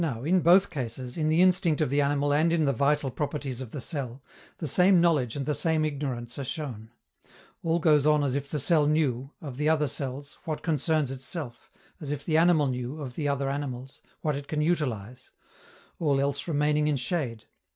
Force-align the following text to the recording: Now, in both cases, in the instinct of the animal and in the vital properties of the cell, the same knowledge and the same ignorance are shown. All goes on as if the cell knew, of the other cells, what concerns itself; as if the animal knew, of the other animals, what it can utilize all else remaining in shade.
Now, 0.03 0.23
in 0.23 0.39
both 0.41 0.71
cases, 0.71 1.15
in 1.15 1.29
the 1.29 1.43
instinct 1.43 1.79
of 1.79 1.91
the 1.91 2.01
animal 2.01 2.33
and 2.33 2.51
in 2.51 2.65
the 2.65 2.73
vital 2.73 3.11
properties 3.11 3.61
of 3.61 3.69
the 3.69 3.79
cell, 3.79 4.23
the 4.57 4.67
same 4.67 4.99
knowledge 4.99 5.35
and 5.35 5.45
the 5.45 5.53
same 5.53 5.85
ignorance 5.85 6.39
are 6.39 6.43
shown. 6.43 6.89
All 7.61 7.77
goes 7.77 8.07
on 8.07 8.23
as 8.23 8.33
if 8.33 8.49
the 8.49 8.57
cell 8.57 8.87
knew, 8.87 9.29
of 9.43 9.57
the 9.57 9.69
other 9.69 9.85
cells, 9.85 10.39
what 10.43 10.63
concerns 10.63 11.11
itself; 11.11 11.69
as 11.99 12.09
if 12.09 12.25
the 12.25 12.35
animal 12.37 12.65
knew, 12.65 12.99
of 12.99 13.13
the 13.13 13.27
other 13.27 13.47
animals, 13.47 14.01
what 14.21 14.35
it 14.35 14.47
can 14.47 14.59
utilize 14.63 15.29
all 15.99 16.19
else 16.19 16.47
remaining 16.47 16.87
in 16.87 16.97
shade. 16.97 17.45